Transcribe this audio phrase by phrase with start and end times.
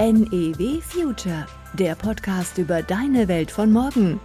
[0.00, 4.20] NEW Future, der Podcast über deine Welt von morgen.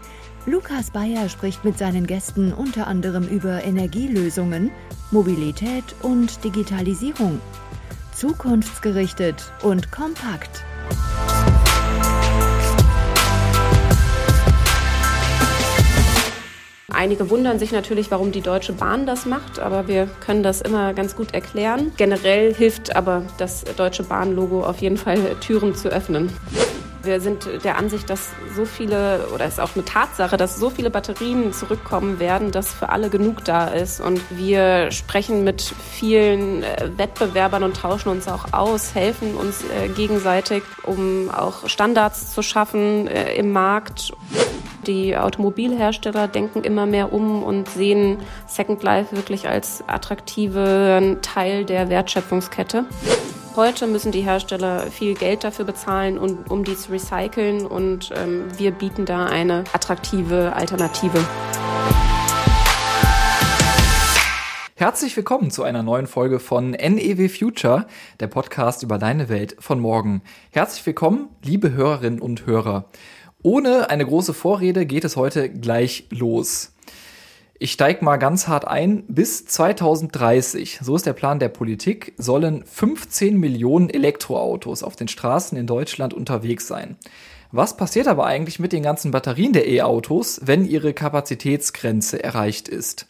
[0.45, 4.69] Lukas Bayer spricht mit seinen Gästen unter anderem über Energielösungen,
[5.09, 7.41] Mobilität und Digitalisierung.
[8.13, 10.63] Zukunftsgerichtet und kompakt.
[17.03, 20.93] Einige wundern sich natürlich, warum die Deutsche Bahn das macht, aber wir können das immer
[20.93, 21.91] ganz gut erklären.
[21.97, 26.31] Generell hilft aber das Deutsche Bahn-Logo auf jeden Fall, Türen zu öffnen.
[27.03, 30.69] Wir sind der Ansicht, dass so viele, oder es ist auch eine Tatsache, dass so
[30.69, 33.99] viele Batterien zurückkommen werden, dass für alle genug da ist.
[33.99, 39.89] Und wir sprechen mit vielen äh, Wettbewerbern und tauschen uns auch aus, helfen uns äh,
[39.89, 44.13] gegenseitig, um auch Standards zu schaffen äh, im Markt.
[44.87, 51.87] Die Automobilhersteller denken immer mehr um und sehen Second Life wirklich als attraktiven Teil der
[51.87, 52.85] Wertschöpfungskette.
[53.55, 58.45] Heute müssen die Hersteller viel Geld dafür bezahlen, um, um die zu recyceln und ähm,
[58.57, 61.19] wir bieten da eine attraktive Alternative.
[64.75, 67.85] Herzlich willkommen zu einer neuen Folge von NEW Future,
[68.19, 70.23] der Podcast über deine Welt von morgen.
[70.51, 72.89] Herzlich willkommen, liebe Hörerinnen und Hörer.
[73.45, 76.71] Ohne eine große Vorrede geht es heute gleich los.
[77.59, 79.03] Ich steige mal ganz hart ein.
[79.09, 85.57] Bis 2030, so ist der Plan der Politik, sollen 15 Millionen Elektroautos auf den Straßen
[85.57, 86.95] in Deutschland unterwegs sein.
[87.51, 93.07] Was passiert aber eigentlich mit den ganzen Batterien der E-Autos, wenn ihre Kapazitätsgrenze erreicht ist?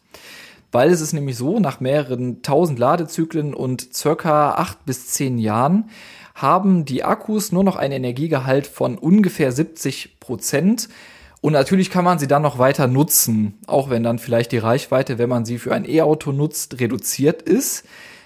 [0.72, 5.92] Weil es ist nämlich so, nach mehreren tausend Ladezyklen und circa acht bis zehn Jahren
[6.34, 10.90] haben die Akkus nur noch einen Energiegehalt von ungefähr 70 Prozent.
[11.42, 15.18] Und natürlich kann man sie dann noch weiter nutzen, auch wenn dann vielleicht die Reichweite,
[15.18, 17.84] wenn man sie für ein E-Auto nutzt, reduziert ist.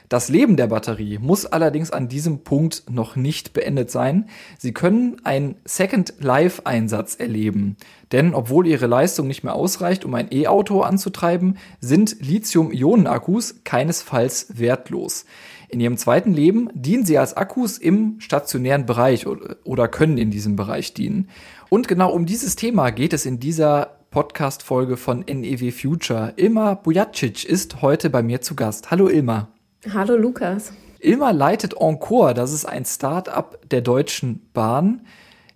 [0.09, 4.29] Das Leben der Batterie muss allerdings an diesem Punkt noch nicht beendet sein.
[4.57, 7.75] Sie können einen Second Life Einsatz erleben.
[8.13, 15.25] Denn obwohl ihre Leistung nicht mehr ausreicht, um ein E-Auto anzutreiben, sind Lithium-Ionen-Akkus keinesfalls wertlos.
[15.67, 20.55] In ihrem zweiten Leben dienen sie als Akkus im stationären Bereich oder können in diesem
[20.55, 21.27] Bereich dienen.
[21.67, 26.31] Und genau um dieses Thema geht es in dieser Podcast-Folge von NEW Future.
[26.37, 28.89] Ilma Bujacic ist heute bei mir zu Gast.
[28.89, 29.49] Hallo Ilma.
[29.93, 30.73] Hallo Lukas.
[30.99, 35.01] Ilma leitet Encore, das ist ein Start-up der Deutschen Bahn.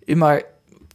[0.06, 0.38] Ilma,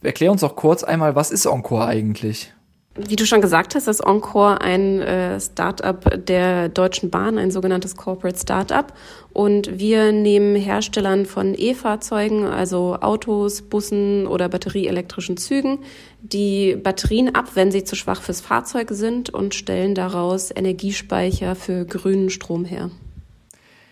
[0.02, 2.52] erklär uns doch kurz einmal, was ist Encore eigentlich?
[3.00, 7.94] Wie du schon gesagt hast, ist Encore ein äh, Startup der Deutschen Bahn, ein sogenanntes
[7.94, 8.92] Corporate Startup.
[9.32, 15.78] Und wir nehmen Herstellern von E-Fahrzeugen, also Autos, Bussen oder batterieelektrischen Zügen,
[16.22, 21.84] die Batterien ab, wenn sie zu schwach fürs Fahrzeug sind und stellen daraus Energiespeicher für
[21.84, 22.90] grünen Strom her.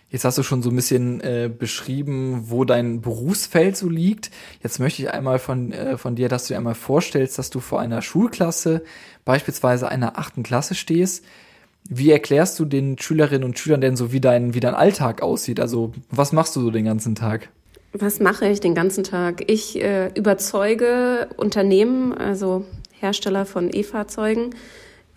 [0.09, 4.31] Jetzt hast du schon so ein bisschen äh, beschrieben, wo dein Berufsfeld so liegt.
[4.63, 7.59] Jetzt möchte ich einmal von, äh, von dir, dass du dir einmal vorstellst, dass du
[7.59, 8.83] vor einer Schulklasse,
[9.25, 11.25] beispielsweise einer achten Klasse stehst.
[11.89, 15.59] Wie erklärst du den Schülerinnen und Schülern denn so, wie dein, wie dein Alltag aussieht?
[15.59, 17.49] Also, was machst du so den ganzen Tag?
[17.93, 19.51] Was mache ich den ganzen Tag?
[19.51, 24.55] Ich äh, überzeuge Unternehmen, also Hersteller von E-Fahrzeugen,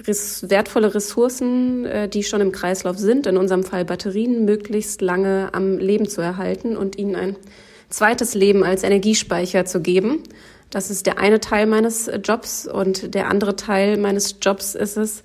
[0.05, 5.77] wertvolle Ressourcen, äh, die schon im Kreislauf sind, in unserem Fall Batterien, möglichst lange am
[5.77, 7.35] Leben zu erhalten und ihnen ein
[7.89, 10.23] zweites Leben als Energiespeicher zu geben.
[10.69, 15.23] Das ist der eine Teil meines Jobs und der andere Teil meines Jobs ist es,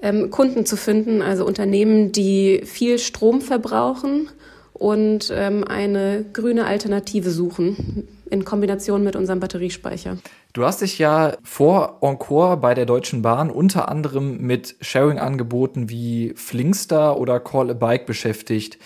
[0.00, 4.28] ähm, Kunden zu finden, also Unternehmen, die viel Strom verbrauchen
[4.78, 10.18] und ähm, eine grüne Alternative suchen in Kombination mit unserem Batteriespeicher.
[10.52, 16.32] Du hast dich ja vor Encore bei der Deutschen Bahn unter anderem mit Sharing-Angeboten wie
[16.36, 18.78] Flinkster oder Call a Bike beschäftigt.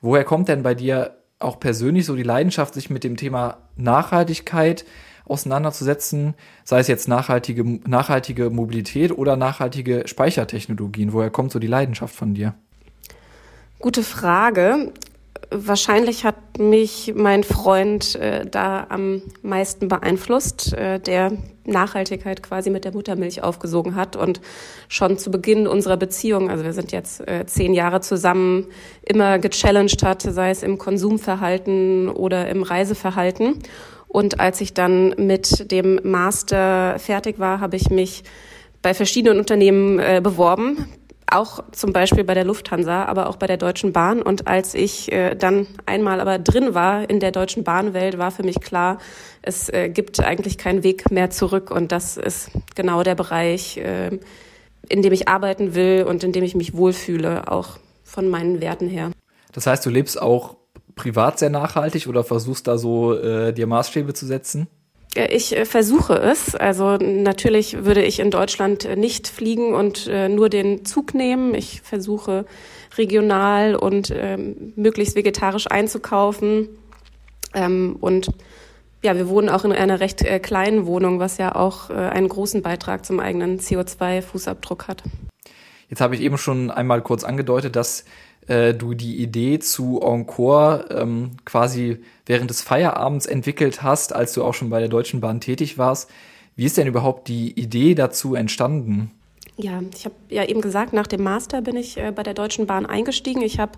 [0.00, 4.84] Woher kommt denn bei dir auch persönlich so die Leidenschaft, sich mit dem Thema Nachhaltigkeit
[5.26, 6.34] auseinanderzusetzen,
[6.64, 11.12] sei es jetzt nachhaltige, nachhaltige Mobilität oder nachhaltige Speichertechnologien?
[11.12, 12.54] Woher kommt so die Leidenschaft von dir?
[13.78, 14.92] Gute Frage
[15.50, 21.32] wahrscheinlich hat mich mein Freund äh, da am meisten beeinflusst, äh, der
[21.64, 24.40] Nachhaltigkeit quasi mit der Muttermilch aufgesogen hat und
[24.88, 28.66] schon zu Beginn unserer Beziehung, also wir sind jetzt äh, zehn Jahre zusammen,
[29.02, 33.62] immer gechallenged hat, sei es im Konsumverhalten oder im Reiseverhalten.
[34.08, 38.22] Und als ich dann mit dem Master fertig war, habe ich mich
[38.80, 40.86] bei verschiedenen Unternehmen äh, beworben,
[41.30, 44.22] auch zum Beispiel bei der Lufthansa, aber auch bei der Deutschen Bahn.
[44.22, 48.44] Und als ich äh, dann einmal aber drin war in der Deutschen Bahnwelt, war für
[48.44, 48.98] mich klar,
[49.42, 51.70] es äh, gibt eigentlich keinen Weg mehr zurück.
[51.70, 54.18] Und das ist genau der Bereich, äh,
[54.88, 58.88] in dem ich arbeiten will und in dem ich mich wohlfühle, auch von meinen Werten
[58.88, 59.10] her.
[59.52, 60.56] Das heißt, du lebst auch
[60.94, 64.68] privat sehr nachhaltig oder versuchst da so äh, dir Maßstäbe zu setzen?
[65.14, 66.54] Äh, ich äh, versuche es.
[66.54, 71.54] Also natürlich würde ich in Deutschland äh, nicht fliegen und nur den Zug nehmen.
[71.54, 72.44] Ich versuche
[72.96, 76.68] regional und ähm, möglichst vegetarisch einzukaufen.
[77.54, 78.28] Ähm, und
[79.02, 83.04] ja, wir wohnen auch in einer recht kleinen Wohnung, was ja auch einen großen Beitrag
[83.04, 85.04] zum eigenen CO2-Fußabdruck hat.
[85.88, 88.04] Jetzt habe ich eben schon einmal kurz angedeutet, dass
[88.48, 94.44] äh, du die Idee zu Encore ähm, quasi während des Feierabends entwickelt hast, als du
[94.44, 96.10] auch schon bei der Deutschen Bahn tätig warst.
[96.54, 99.10] Wie ist denn überhaupt die Idee dazu entstanden?
[99.58, 102.66] Ja, ich habe ja eben gesagt, nach dem Master bin ich äh, bei der Deutschen
[102.66, 103.42] Bahn eingestiegen.
[103.42, 103.72] Ich habe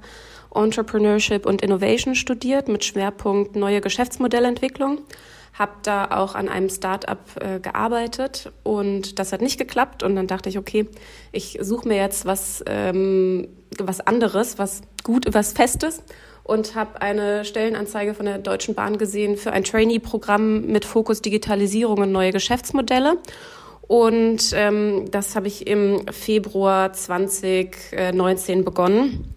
[0.55, 4.99] Entrepreneurship und Innovation studiert mit Schwerpunkt neue Geschäftsmodellentwicklung
[5.59, 10.27] habe da auch an einem Start-up äh, gearbeitet und das hat nicht geklappt und dann
[10.27, 10.87] dachte ich, okay,
[11.33, 16.03] ich suche mir jetzt was, ähm, was anderes, was gut, was Festes
[16.45, 21.99] und habe eine Stellenanzeige von der Deutschen Bahn gesehen für ein Trainee-Programm mit Fokus Digitalisierung
[21.99, 23.19] und neue Geschäftsmodelle.
[23.83, 29.35] Und ähm, das habe ich im Februar 2019 begonnen.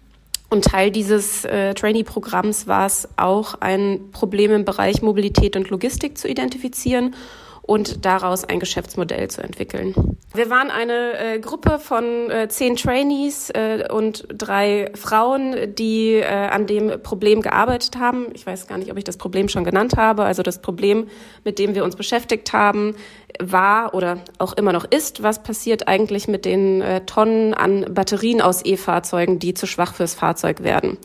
[0.52, 6.18] Und Teil dieses äh, Trainee-Programms war es auch, ein Problem im Bereich Mobilität und Logistik
[6.18, 7.14] zu identifizieren
[7.62, 9.94] und daraus ein Geschäftsmodell zu entwickeln.
[10.34, 16.26] Wir waren eine äh, Gruppe von äh, zehn Trainees äh, und drei Frauen, die äh,
[16.26, 18.26] an dem Problem gearbeitet haben.
[18.34, 20.24] Ich weiß gar nicht, ob ich das Problem schon genannt habe.
[20.24, 21.06] Also das Problem,
[21.44, 22.96] mit dem wir uns beschäftigt haben,
[23.38, 28.40] war oder auch immer noch ist, was passiert eigentlich mit den äh, Tonnen an Batterien
[28.40, 30.98] aus E-Fahrzeugen, die zu schwach fürs Fahrzeug werden.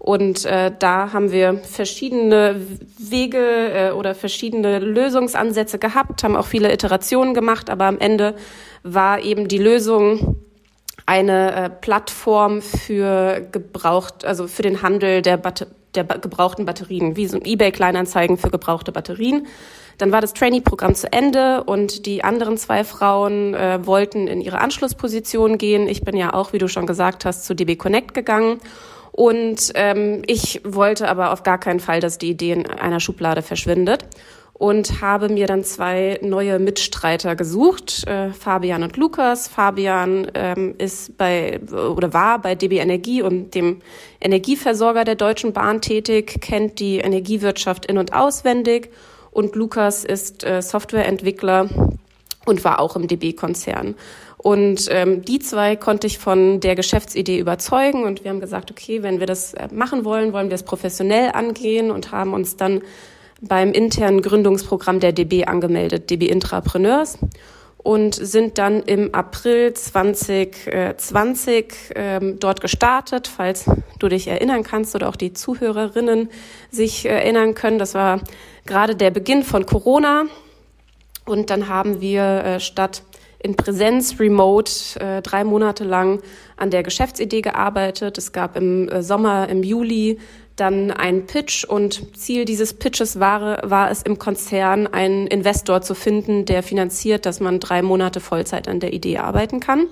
[0.00, 2.66] Und äh, da haben wir verschiedene
[2.98, 8.34] Wege äh, oder verschiedene Lösungsansätze gehabt, haben auch viele Iterationen gemacht, aber am Ende
[8.82, 10.36] war eben die Lösung
[11.04, 17.16] eine äh, Plattform für gebraucht, also für den Handel der, Bat der ba gebrauchten Batterien,
[17.16, 19.48] wie so ein eBay-Kleinanzeigen für gebrauchte Batterien.
[19.98, 24.60] Dann war das Trainee-Programm zu Ende und die anderen zwei Frauen äh, wollten in ihre
[24.60, 25.86] Anschlussposition gehen.
[25.88, 28.60] Ich bin ja auch, wie du schon gesagt hast, zu DB Connect gegangen
[29.20, 33.42] und ähm, ich wollte aber auf gar keinen Fall, dass die Idee in einer Schublade
[33.42, 34.06] verschwindet
[34.54, 39.46] und habe mir dann zwei neue Mitstreiter gesucht, äh, Fabian und Lukas.
[39.46, 43.82] Fabian ähm, ist bei oder war bei DB Energie und dem
[44.22, 48.90] Energieversorger der Deutschen Bahn tätig, kennt die Energiewirtschaft in und auswendig
[49.32, 51.68] und Lukas ist äh, Softwareentwickler
[52.50, 53.94] und war auch im DB-Konzern.
[54.36, 59.02] Und ähm, die zwei konnte ich von der Geschäftsidee überzeugen und wir haben gesagt, okay,
[59.02, 62.80] wenn wir das äh, machen wollen, wollen wir es professionell angehen und haben uns dann
[63.42, 67.18] beim internen Gründungsprogramm der DB angemeldet, DB Intrapreneurs
[67.82, 75.08] und sind dann im April 2020 ähm, dort gestartet, falls du dich erinnern kannst oder
[75.08, 76.28] auch die Zuhörerinnen
[76.70, 77.78] sich erinnern können.
[77.78, 78.20] Das war
[78.66, 80.26] gerade der Beginn von Corona
[81.30, 83.02] und dann haben wir äh, statt
[83.38, 86.20] in Präsenz, remote, äh, drei Monate lang
[86.56, 88.18] an der Geschäftsidee gearbeitet.
[88.18, 90.18] Es gab im äh, Sommer, im Juli
[90.56, 95.94] dann einen Pitch und Ziel dieses Pitches war, war es im Konzern einen Investor zu
[95.94, 99.86] finden, der finanziert, dass man drei Monate Vollzeit an der Idee arbeiten kann.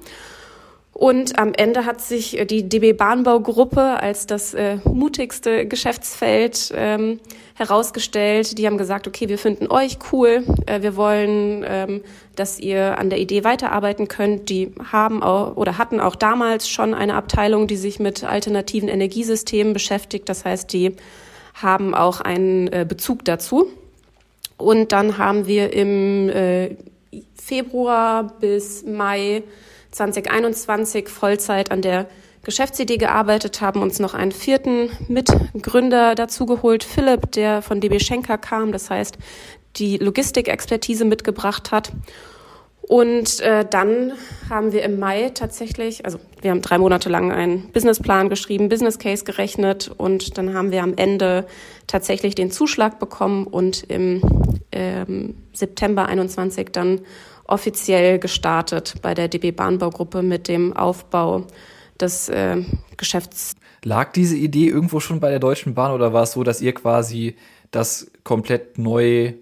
[0.98, 7.20] Und am Ende hat sich die DB Bahnbaugruppe als das äh, mutigste Geschäftsfeld ähm,
[7.54, 8.58] herausgestellt.
[8.58, 12.02] Die haben gesagt, okay, wir finden euch cool, äh, wir wollen, ähm,
[12.34, 14.48] dass ihr an der Idee weiterarbeiten könnt.
[14.48, 19.74] Die haben auch oder hatten auch damals schon eine Abteilung, die sich mit alternativen Energiesystemen
[19.74, 20.28] beschäftigt.
[20.28, 20.96] Das heißt, die
[21.54, 23.68] haben auch einen äh, Bezug dazu.
[24.56, 26.76] Und dann haben wir im äh,
[27.36, 29.44] Februar bis Mai
[29.90, 32.08] 2021 Vollzeit an der
[32.44, 38.72] Geschäftsidee gearbeitet, haben uns noch einen vierten Mitgründer dazugeholt, Philipp, der von DB Schenker kam,
[38.72, 39.18] das heißt,
[39.76, 41.92] die Logistikexpertise mitgebracht hat.
[42.80, 44.12] Und äh, dann
[44.48, 48.98] haben wir im Mai tatsächlich, also wir haben drei Monate lang einen Businessplan geschrieben, Business
[48.98, 51.46] Case gerechnet und dann haben wir am Ende
[51.86, 54.22] tatsächlich den Zuschlag bekommen und im
[54.72, 57.02] ähm, September 21 dann
[57.48, 61.46] offiziell gestartet bei der DB Bahnbaugruppe mit dem Aufbau
[62.00, 62.62] des äh,
[62.96, 63.56] Geschäfts.
[63.82, 66.74] Lag diese Idee irgendwo schon bei der Deutschen Bahn oder war es so, dass ihr
[66.74, 67.36] quasi
[67.70, 69.34] das komplett neu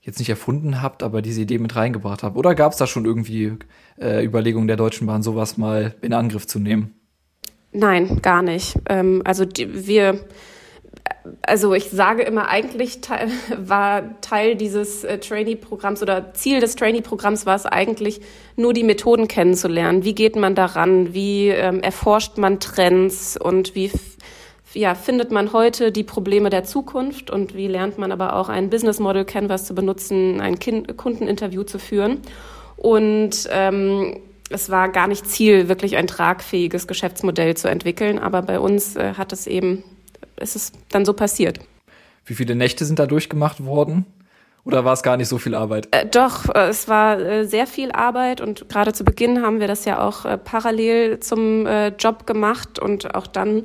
[0.00, 2.36] jetzt nicht erfunden habt, aber diese Idee mit reingebracht habt?
[2.36, 3.52] Oder gab es da schon irgendwie
[4.00, 6.94] äh, Überlegungen der Deutschen Bahn, sowas mal in Angriff zu nehmen?
[7.72, 8.78] Nein, gar nicht.
[8.88, 10.20] Ähm, also die, wir
[11.42, 17.46] also ich sage immer, eigentlich teil, war Teil dieses äh, Trainee-Programms oder Ziel des Trainee-Programms
[17.46, 18.20] war es eigentlich,
[18.56, 20.04] nur die Methoden kennenzulernen.
[20.04, 21.14] Wie geht man daran?
[21.14, 23.90] Wie ähm, erforscht man Trends und wie
[24.74, 28.68] ja, findet man heute die Probleme der Zukunft und wie lernt man aber auch ein
[28.68, 32.20] Business Model Canvas zu benutzen, ein kind Kundeninterview zu führen.
[32.76, 38.60] Und ähm, es war gar nicht Ziel, wirklich ein tragfähiges Geschäftsmodell zu entwickeln, aber bei
[38.60, 39.84] uns äh, hat es eben,
[40.36, 41.60] ist es dann so passiert.
[42.24, 44.06] Wie viele Nächte sind da durchgemacht worden?
[44.68, 45.88] Oder war es gar nicht so viel Arbeit?
[45.92, 49.66] Äh, doch, äh, es war äh, sehr viel Arbeit und gerade zu Beginn haben wir
[49.66, 53.64] das ja auch äh, parallel zum äh, Job gemacht und auch dann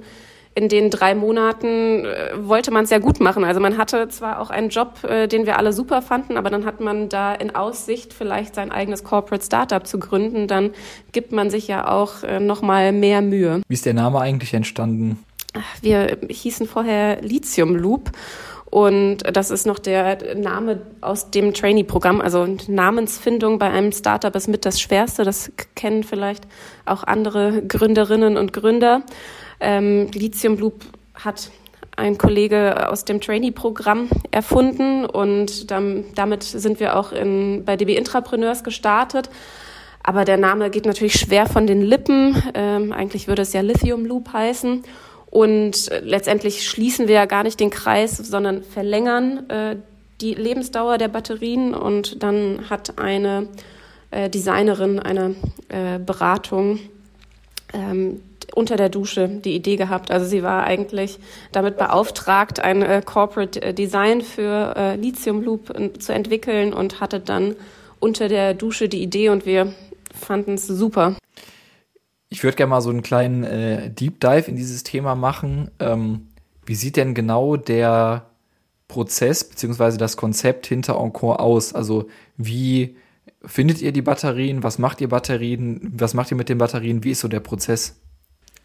[0.55, 3.43] in den drei Monaten äh, wollte man es ja gut machen.
[3.43, 6.79] Also man hatte zwar auch einen Job, den wir alle super fanden, aber dann hat
[6.79, 10.47] man da in Aussicht, vielleicht sein eigenes Corporate Startup zu gründen.
[10.47, 10.69] Dann
[11.11, 13.61] gibt man sich ja auch noch mal mehr Mühe.
[13.67, 15.23] Wie ist der Name eigentlich entstanden?
[15.81, 18.11] Wir hießen vorher Lithium Loop
[18.73, 22.21] und das ist noch der Name aus dem Trainee-Programm.
[22.21, 25.23] Also Namensfindung bei einem Startup ist mit das Schwerste.
[25.23, 26.47] Das kennen vielleicht
[26.85, 29.03] auch andere Gründerinnen und Gründer.
[29.59, 31.51] Ähm, Lithium Loop hat
[31.97, 37.95] ein Kollege aus dem Trainee-Programm erfunden und dann, damit sind wir auch in, bei DB
[37.95, 39.29] Intrapreneurs gestartet.
[40.01, 42.41] Aber der Name geht natürlich schwer von den Lippen.
[42.55, 44.83] Ähm, eigentlich würde es ja Lithium Loop heißen.
[45.33, 49.75] Und äh, letztendlich schließen wir ja gar nicht den Kreis, sondern verlängern äh,
[50.21, 51.73] die Lebensdauer der Batterien.
[51.73, 53.47] Und dann hat eine
[54.11, 55.33] äh, Designerin eine
[55.69, 56.77] äh, Beratung
[57.73, 58.21] ähm,
[58.53, 60.11] unter der Dusche die Idee gehabt.
[60.11, 61.17] Also sie war eigentlich
[61.51, 67.01] damit beauftragt, ein äh, Corporate äh, Design für äh, Lithium Loop äh, zu entwickeln und
[67.01, 67.55] hatte dann
[67.99, 69.73] unter der Dusche die Idee und wir
[70.13, 71.15] fanden es super.
[72.33, 75.69] Ich würde gerne mal so einen kleinen äh, Deep Dive in dieses Thema machen.
[75.79, 76.29] Ähm,
[76.65, 78.25] wie sieht denn genau der
[78.87, 81.73] Prozess beziehungsweise das Konzept hinter Encore aus?
[81.73, 82.97] Also wie
[83.45, 84.63] findet ihr die Batterien?
[84.63, 85.91] Was macht ihr Batterien?
[85.95, 87.03] Was macht ihr mit den Batterien?
[87.03, 88.01] Wie ist so der Prozess?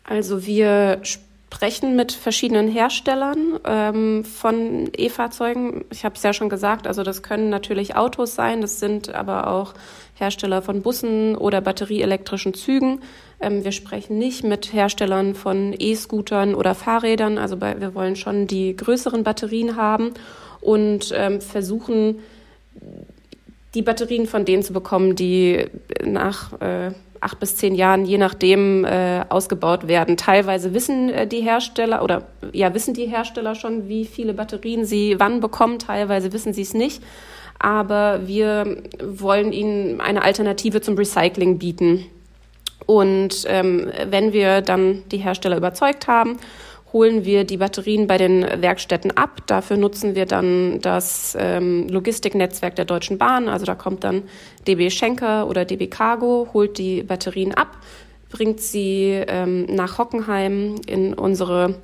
[0.03, 1.03] Also wir
[1.51, 5.85] sprechen mit verschiedenen Herstellern ähm, von E-Fahrzeugen.
[5.91, 9.49] Ich habe es ja schon gesagt, also das können natürlich Autos sein, das sind aber
[9.49, 9.73] auch
[10.15, 13.01] Hersteller von Bussen oder batterieelektrischen Zügen.
[13.41, 17.39] Ähm, wir sprechen nicht mit Herstellern von E-Scootern oder Fahrrädern.
[17.39, 20.13] Also bei, wir wollen schon die größeren Batterien haben
[20.61, 22.19] und ähm, versuchen,
[23.75, 25.67] die Batterien von denen zu bekommen, die
[26.05, 30.17] nach äh, acht bis zehn Jahren, je nachdem, äh, ausgebaut werden.
[30.17, 32.23] Teilweise wissen äh, die Hersteller oder
[32.53, 35.79] ja, wissen die Hersteller schon, wie viele Batterien sie wann bekommen.
[35.79, 37.03] Teilweise wissen sie es nicht.
[37.59, 42.07] Aber wir wollen ihnen eine Alternative zum Recycling bieten.
[42.87, 46.39] Und ähm, wenn wir dann die Hersteller überzeugt haben,
[46.93, 49.43] holen wir die Batterien bei den Werkstätten ab.
[49.47, 53.49] Dafür nutzen wir dann das ähm, Logistiknetzwerk der Deutschen Bahn.
[53.49, 54.23] Also da kommt dann
[54.67, 57.77] DB Schenker oder DB Cargo, holt die Batterien ab,
[58.31, 61.75] bringt sie ähm, nach Hockenheim in unsere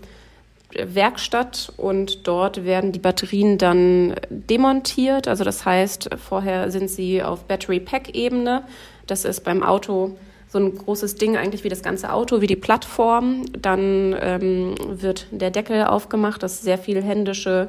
[0.76, 5.28] Werkstatt und dort werden die Batterien dann demontiert.
[5.28, 8.64] Also das heißt, vorher sind sie auf Battery Pack Ebene.
[9.06, 10.16] Das ist beim Auto
[10.54, 13.44] so ein großes Ding eigentlich wie das ganze Auto, wie die Plattform.
[13.61, 16.44] Dann ähm, wird der Deckel aufgemacht.
[16.44, 17.68] Das ist sehr viel händische,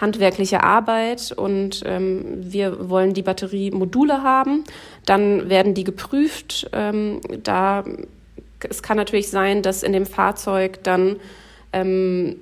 [0.00, 4.62] handwerkliche Arbeit und ähm, wir wollen die Batteriemodule haben.
[5.06, 6.70] Dann werden die geprüft.
[6.72, 7.82] Ähm, da
[8.68, 11.16] es kann natürlich sein, dass in dem Fahrzeug dann
[11.72, 12.36] ähm,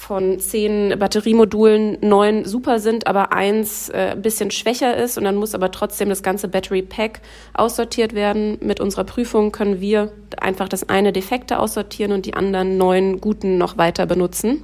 [0.00, 5.36] von zehn Batteriemodulen neun super sind, aber eins äh, ein bisschen schwächer ist und dann
[5.36, 7.20] muss aber trotzdem das ganze Battery Pack
[7.52, 8.56] aussortiert werden.
[8.62, 13.58] Mit unserer Prüfung können wir einfach das eine defekte aussortieren und die anderen neun guten
[13.58, 14.62] noch weiter benutzen.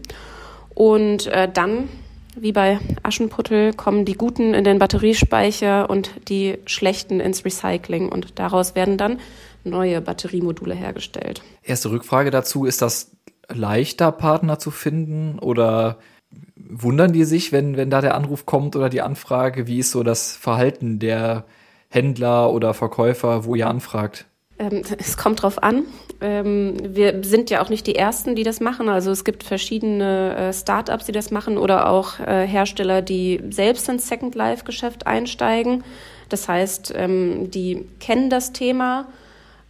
[0.74, 1.90] Und äh, dann,
[2.34, 8.38] wie bei Aschenputtel, kommen die guten in den Batteriespeicher und die schlechten ins Recycling und
[8.38, 9.20] daraus werden dann
[9.64, 11.42] neue Batteriemodule hergestellt.
[11.62, 13.15] Erste Rückfrage dazu, ist das
[13.52, 15.38] leichter, Partner zu finden?
[15.38, 15.98] Oder
[16.56, 19.66] wundern die sich, wenn, wenn da der Anruf kommt oder die Anfrage?
[19.66, 21.44] Wie ist so das Verhalten der
[21.88, 24.26] Händler oder Verkäufer, wo ihr anfragt?
[24.58, 25.84] Ähm, es kommt drauf an.
[26.20, 28.88] Ähm, wir sind ja auch nicht die Ersten, die das machen.
[28.88, 33.88] Also es gibt verschiedene äh, Startups, die das machen oder auch äh, Hersteller, die selbst
[33.88, 35.84] ins Second Life Geschäft einsteigen.
[36.28, 39.06] Das heißt, ähm, die kennen das Thema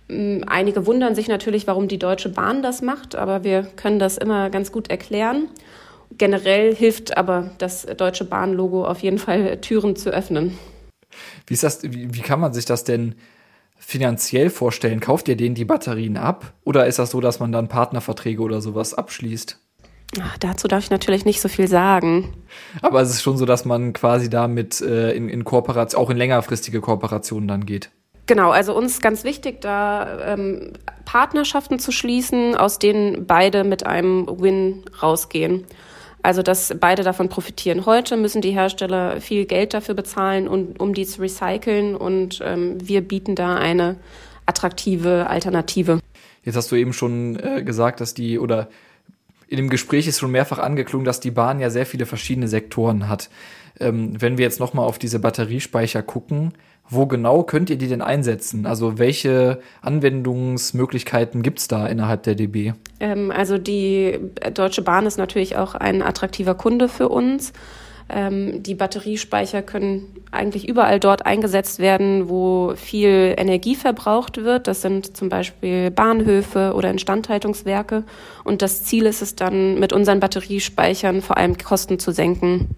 [0.09, 4.51] einige wundern sich natürlich, warum die Deutsche Bahn das macht, aber wir können das immer
[4.51, 5.49] ganz gut erklären.
[6.17, 10.57] Generell hilft aber das Deutsche Bahn-Logo auf jeden Fall, Türen zu öffnen.
[11.47, 13.17] Wie, ist das, wie, wie kann man sich das denn
[13.79, 15.01] finanziell vorstellen?
[15.01, 16.53] Kauft ihr denen die Batterien ab?
[16.65, 19.59] Oder ist das so, dass man dann Partnerverträge oder sowas abschließt?
[20.21, 22.33] Ach, dazu darf ich natürlich nicht so viel sagen.
[22.81, 26.17] Aber es ist schon so, dass man quasi damit äh, in, in Kooperation, auch in
[26.17, 27.91] längerfristige Kooperationen dann geht.
[28.27, 30.73] Genau, also uns ganz wichtig, da ähm,
[31.05, 35.65] Partnerschaften zu schließen, aus denen beide mit einem Win rausgehen.
[36.23, 37.87] Also dass beide davon profitieren.
[37.87, 42.77] Heute müssen die Hersteller viel Geld dafür bezahlen, um, um die zu recyceln und ähm,
[42.83, 43.97] wir bieten da eine
[44.45, 46.01] attraktive Alternative.
[46.43, 48.69] Jetzt hast du eben schon äh, gesagt, dass die oder
[49.49, 53.09] in dem Gespräch ist schon mehrfach angeklungen, dass die Bahn ja sehr viele verschiedene Sektoren
[53.09, 53.31] hat.
[53.79, 56.55] Ähm, wenn wir jetzt nochmal auf diese Batteriespeicher gucken,
[56.89, 58.67] wo genau könnt ihr die denn einsetzen?
[58.67, 62.73] Also welche Anwendungsmöglichkeiten gibt's da innerhalb der DB?
[63.01, 64.19] Ähm, also die
[64.55, 67.53] Deutsche Bahn ist natürlich auch ein attraktiver Kunde für uns.
[68.09, 74.69] Ähm, die Batteriespeicher können eigentlich überall dort eingesetzt werden, wo viel Energie verbraucht wird.
[74.69, 78.05] Das sind zum Beispiel Bahnhöfe oder Instandhaltungswerke.
[78.45, 82.77] Und das Ziel ist es dann, mit unseren Batteriespeichern vor allem Kosten zu senken.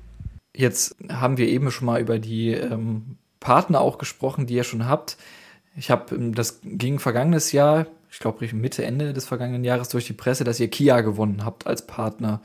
[0.56, 4.88] Jetzt haben wir eben schon mal über die ähm, Partner auch gesprochen, die ihr schon
[4.88, 5.16] habt.
[5.76, 10.06] Ich habe, ähm, das ging vergangenes Jahr, ich glaube Mitte, Ende des vergangenen Jahres durch
[10.06, 12.40] die Presse, dass ihr Kia gewonnen habt als Partner.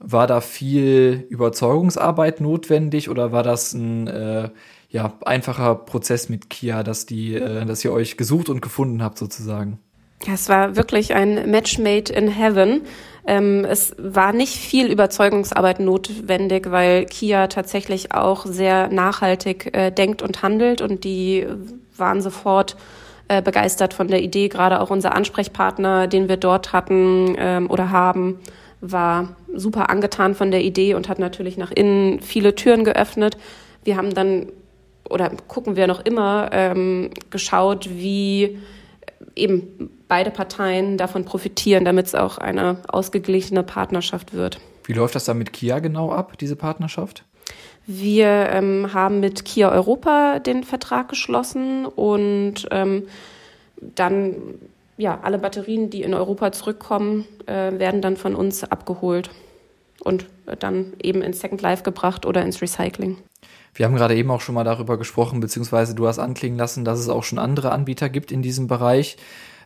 [0.00, 4.50] War da viel Überzeugungsarbeit notwendig oder war das ein äh,
[4.90, 9.18] ja, einfacher Prozess mit Kia, dass, die, äh, dass ihr euch gesucht und gefunden habt
[9.18, 9.78] sozusagen?
[10.32, 12.82] Es war wirklich ein Match made in heaven.
[13.26, 20.22] Ähm, es war nicht viel Überzeugungsarbeit notwendig, weil Kia tatsächlich auch sehr nachhaltig äh, denkt
[20.22, 21.46] und handelt und die
[21.96, 22.76] waren sofort
[23.28, 24.48] äh, begeistert von der Idee.
[24.48, 28.40] Gerade auch unser Ansprechpartner, den wir dort hatten ähm, oder haben,
[28.82, 33.38] war super angetan von der Idee und hat natürlich nach innen viele Türen geöffnet.
[33.84, 34.48] Wir haben dann
[35.08, 38.58] oder gucken wir noch immer ähm, geschaut, wie
[39.36, 44.60] eben beide Parteien davon profitieren, damit es auch eine ausgeglichene Partnerschaft wird.
[44.84, 47.24] Wie läuft das dann mit Kia genau ab, diese Partnerschaft?
[47.86, 53.04] Wir ähm, haben mit Kia Europa den Vertrag geschlossen und ähm,
[53.80, 54.36] dann
[54.96, 59.30] ja alle Batterien, die in Europa zurückkommen, äh, werden dann von uns abgeholt
[60.02, 60.26] und
[60.60, 63.18] dann eben ins Second Life gebracht oder ins Recycling.
[63.74, 67.00] Wir haben gerade eben auch schon mal darüber gesprochen, beziehungsweise du hast anklingen lassen, dass
[67.00, 69.16] es auch schon andere Anbieter gibt in diesem Bereich.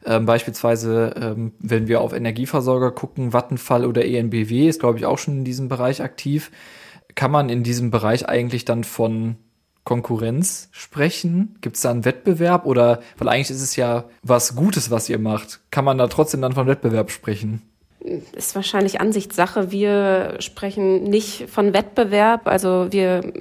[0.05, 5.19] Ähm, beispielsweise, ähm, wenn wir auf Energieversorger gucken, Vattenfall oder ENBW ist, glaube ich, auch
[5.19, 6.51] schon in diesem Bereich aktiv.
[7.15, 9.37] Kann man in diesem Bereich eigentlich dann von
[9.89, 11.57] Konkurrenz sprechen?
[11.63, 15.19] Gibt es da einen Wettbewerb oder, weil eigentlich ist es ja was Gutes, was ihr
[15.19, 17.63] macht, kann man da trotzdem dann von Wettbewerb sprechen?
[18.37, 19.73] Ist wahrscheinlich Ansichtssache.
[19.73, 22.47] Wir sprechen nicht von Wettbewerb.
[22.47, 23.33] Also wir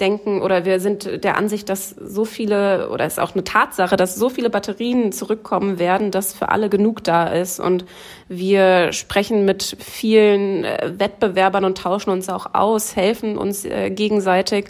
[0.00, 4.14] denken oder wir sind der Ansicht, dass so viele oder ist auch eine Tatsache, dass
[4.14, 7.60] so viele Batterien zurückkommen werden, dass für alle genug da ist.
[7.60, 7.84] Und
[8.28, 14.66] wir sprechen mit vielen äh, Wettbewerbern und tauschen uns auch aus, helfen uns äh, gegenseitig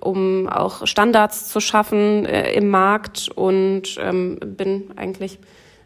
[0.00, 5.38] um auch Standards zu schaffen äh, im Markt und ähm, bin eigentlich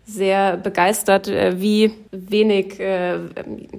[0.07, 3.19] sehr begeistert, äh, wie wenig äh,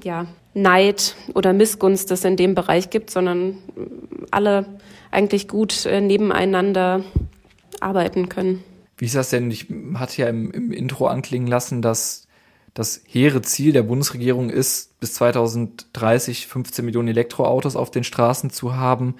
[0.03, 3.57] ja, Neid oder Missgunst es in dem Bereich gibt, sondern
[4.31, 4.65] alle
[5.15, 7.03] eigentlich gut äh, nebeneinander
[7.79, 8.63] arbeiten können.
[8.97, 9.49] Wie ist das denn?
[9.51, 12.27] Ich hatte ja im, im Intro anklingen lassen, dass
[12.73, 18.75] das hehre Ziel der Bundesregierung ist, bis 2030 15 Millionen Elektroautos auf den Straßen zu
[18.75, 19.15] haben.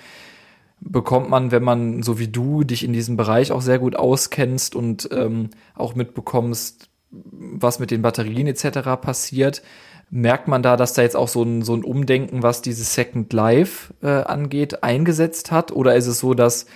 [0.82, 4.76] Bekommt man, wenn man so wie du dich in diesem Bereich auch sehr gut auskennst
[4.76, 8.82] und ähm, auch mitbekommst, was mit den Batterien etc.
[9.02, 9.62] passiert,
[10.10, 13.34] Merkt man da, dass da jetzt auch so ein, so ein Umdenken, was dieses Second
[13.34, 15.72] Life äh, angeht, eingesetzt hat?
[15.72, 16.68] Oder ist es so, dass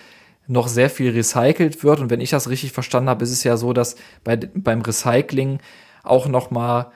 [0.47, 1.99] noch sehr viel recycelt wird?
[1.99, 5.59] Und wenn ich das richtig verstanden habe, ist es ja so, dass bei, beim Recycling
[6.03, 6.91] auch noch mal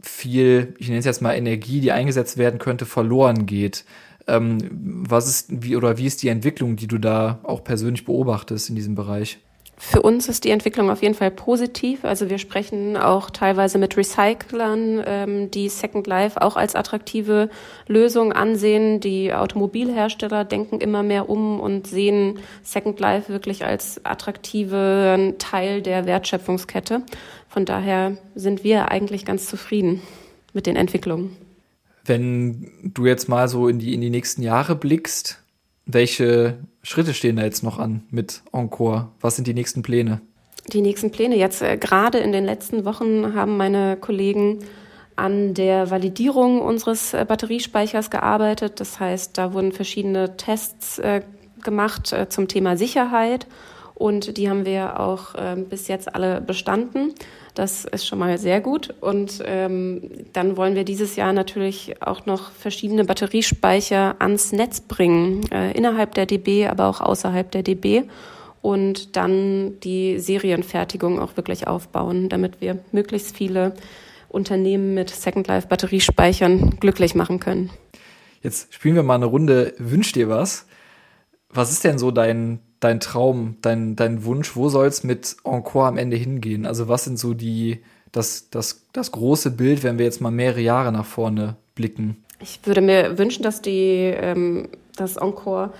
[0.00, 3.84] viel, ich nenne es jetzt mal Energie, die eingesetzt werden könnte, verloren geht.
[4.28, 8.68] Ähm, was ist, wie oder wie ist die Entwicklung, die du da auch persönlich beobachtest
[8.68, 9.40] in diesem Bereich?
[9.84, 12.04] Für uns ist die Entwicklung auf jeden Fall positiv.
[12.04, 17.50] Also wir sprechen auch teilweise mit Recyclern, ähm, die Second Life auch als attraktive
[17.88, 19.00] Lösung ansehen.
[19.00, 26.06] Die Automobilhersteller denken immer mehr um und sehen Second Life wirklich als attraktiven Teil der
[26.06, 27.02] Wertschöpfungskette.
[27.48, 30.00] Von daher sind wir eigentlich ganz zufrieden
[30.52, 31.36] mit den Entwicklungen.
[32.04, 35.41] Wenn du jetzt mal so in die, in die nächsten Jahre blickst,
[35.94, 39.08] welche Schritte stehen da jetzt noch an mit Encore?
[39.20, 40.20] Was sind die nächsten Pläne?
[40.68, 44.60] Die nächsten Pläne jetzt äh, gerade in den letzten Wochen haben meine Kollegen
[45.16, 48.80] an der Validierung unseres äh, Batteriespeichers gearbeitet.
[48.80, 51.22] Das heißt, da wurden verschiedene Tests äh,
[51.62, 53.46] gemacht äh, zum Thema Sicherheit
[53.94, 57.14] und die haben wir auch äh, bis jetzt alle bestanden.
[57.54, 58.94] Das ist schon mal sehr gut.
[59.00, 65.42] Und ähm, dann wollen wir dieses Jahr natürlich auch noch verschiedene Batteriespeicher ans Netz bringen,
[65.52, 68.04] äh, innerhalb der DB, aber auch außerhalb der DB.
[68.62, 73.74] und dann die Serienfertigung auch wirklich aufbauen, damit wir möglichst viele
[74.28, 77.70] Unternehmen mit Second Life Batteriespeichern glücklich machen können.
[78.40, 80.66] Jetzt spielen wir mal eine Runde Wünsch dir was.
[81.48, 84.56] Was ist denn so dein, dein Traum, dein, dein Wunsch?
[84.56, 86.66] Wo soll es mit Encore am Ende hingehen?
[86.66, 90.60] Also was sind so die, das, das, das große Bild, wenn wir jetzt mal mehrere
[90.60, 92.22] Jahre nach vorne blicken?
[92.40, 95.72] Ich würde mir wünschen, dass die, ähm, das Encore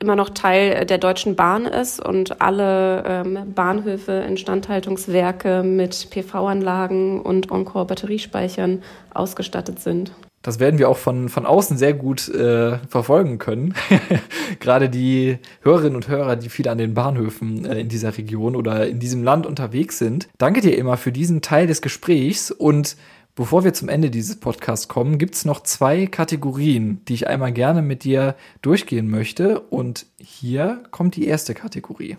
[0.00, 7.52] immer noch Teil der Deutschen Bahn ist und alle ähm, Bahnhöfe, Instandhaltungswerke mit PV-Anlagen und
[7.52, 8.82] Encore-Batteriespeichern
[9.14, 10.10] ausgestattet sind.
[10.42, 13.74] Das werden wir auch von, von außen sehr gut äh, verfolgen können.
[14.60, 18.88] Gerade die Hörerinnen und Hörer, die viel an den Bahnhöfen äh, in dieser Region oder
[18.88, 20.28] in diesem Land unterwegs sind.
[20.38, 22.96] Danke dir immer für diesen Teil des Gesprächs und
[23.34, 27.50] Bevor wir zum Ende dieses Podcasts kommen, gibt es noch zwei Kategorien, die ich einmal
[27.50, 29.58] gerne mit dir durchgehen möchte.
[29.58, 32.18] Und hier kommt die erste Kategorie.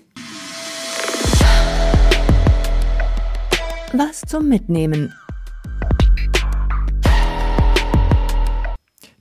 [3.93, 5.13] Was zum Mitnehmen.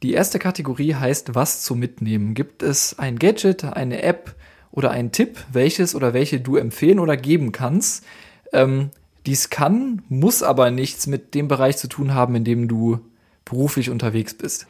[0.03, 2.35] Die erste Kategorie heißt Was zum Mitnehmen.
[2.35, 4.35] Gibt es ein Gadget, eine App
[4.73, 8.05] oder einen Tipp, welches oder welche du empfehlen oder geben kannst?
[8.53, 8.91] Ähm,
[9.27, 12.99] dies kann, muss aber nichts mit dem Bereich zu tun haben, in dem du
[13.45, 14.67] beruflich unterwegs bist.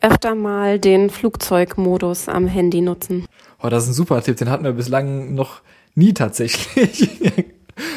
[0.00, 3.26] Öfter mal den Flugzeugmodus am Handy nutzen.
[3.60, 5.62] Oh, das ist ein super Tipp, den hatten wir bislang noch
[5.96, 7.10] nie tatsächlich.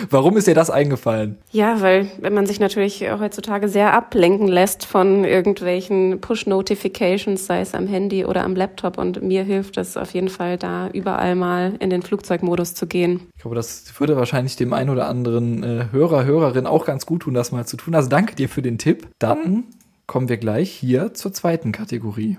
[0.10, 1.38] Warum ist dir das eingefallen?
[1.52, 7.74] Ja, weil wenn man sich natürlich heutzutage sehr ablenken lässt von irgendwelchen Push-Notifications, sei es
[7.74, 8.98] am Handy oder am Laptop.
[8.98, 13.28] Und mir hilft es auf jeden Fall, da überall mal in den Flugzeugmodus zu gehen.
[13.36, 17.22] Ich glaube, das würde wahrscheinlich dem einen oder anderen äh, Hörer, Hörerin auch ganz gut
[17.24, 17.96] tun, das mal zu tun.
[17.96, 19.08] Also danke dir für den Tipp.
[19.20, 19.65] Dann
[20.08, 22.38] kommen wir gleich hier zur zweiten Kategorie.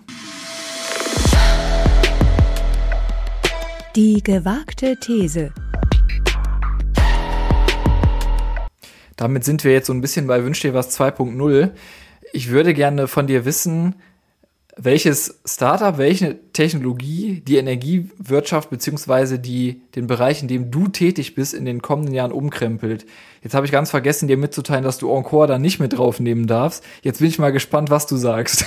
[3.97, 5.53] Die gewagte These.
[9.21, 11.73] Damit sind wir jetzt so ein bisschen bei Wünsch dir was 2.0.
[12.33, 13.97] Ich würde gerne von dir wissen,
[14.79, 21.53] welches Startup, welche Technologie die Energiewirtschaft beziehungsweise die, den Bereich, in dem du tätig bist,
[21.53, 23.05] in den kommenden Jahren umkrempelt.
[23.43, 26.83] Jetzt habe ich ganz vergessen, dir mitzuteilen, dass du Encore da nicht mit draufnehmen darfst.
[27.03, 28.65] Jetzt bin ich mal gespannt, was du sagst.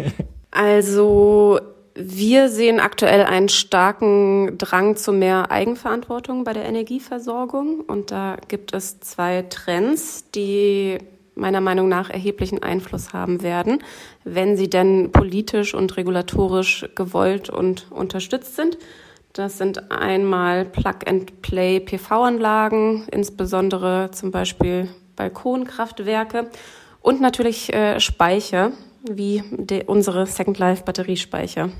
[0.50, 1.60] also
[1.94, 7.80] wir sehen aktuell einen starken Drang zu mehr Eigenverantwortung bei der Energieversorgung.
[7.80, 10.98] Und da gibt es zwei Trends, die
[11.34, 13.82] meiner Meinung nach erheblichen Einfluss haben werden,
[14.24, 18.78] wenn sie denn politisch und regulatorisch gewollt und unterstützt sind.
[19.32, 26.50] Das sind einmal Plug-and-Play PV-Anlagen, insbesondere zum Beispiel Balkonkraftwerke
[27.00, 28.72] und natürlich äh, Speicher,
[29.10, 31.70] wie de, unsere Second Life Batteriespeicher.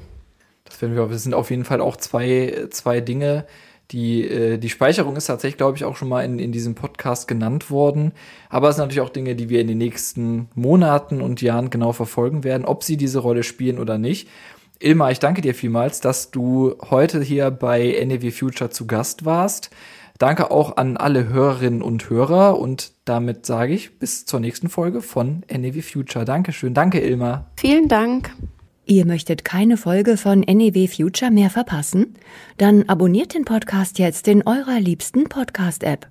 [0.65, 3.47] Das werden wir, das sind auf jeden Fall auch zwei, zwei Dinge.
[3.91, 7.29] Die, äh, die Speicherung ist tatsächlich, glaube ich, auch schon mal in, in diesem Podcast
[7.29, 8.13] genannt worden.
[8.49, 11.93] Aber es sind natürlich auch Dinge, die wir in den nächsten Monaten und Jahren genau
[11.93, 14.29] verfolgen werden, ob sie diese Rolle spielen oder nicht.
[14.79, 19.71] Ilma, ich danke dir vielmals, dass du heute hier bei NEW Future zu Gast warst.
[20.23, 25.03] Danke auch an alle Hörerinnen und Hörer und damit sage ich bis zur nächsten Folge
[25.03, 26.25] von NEW Future.
[26.25, 26.75] Dankeschön.
[26.75, 27.51] Danke, Ilma.
[27.59, 28.31] Vielen Dank.
[28.85, 32.15] Ihr möchtet keine Folge von NEW Future mehr verpassen?
[32.57, 36.07] Dann abonniert den Podcast jetzt in eurer liebsten Podcast-App.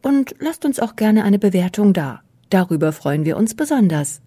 [0.00, 2.22] Und lasst uns auch gerne eine Bewertung da.
[2.48, 4.22] Darüber freuen wir uns besonders.